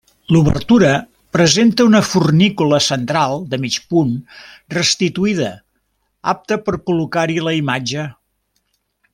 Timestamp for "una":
1.89-1.99